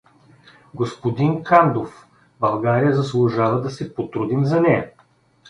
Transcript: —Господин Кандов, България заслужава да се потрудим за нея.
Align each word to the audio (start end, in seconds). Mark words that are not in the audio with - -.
—Господин 0.75 1.43
Кандов, 1.43 2.07
България 2.39 2.95
заслужава 2.95 3.61
да 3.61 3.69
се 3.69 3.93
потрудим 3.95 4.45
за 4.45 4.61
нея. 4.61 4.91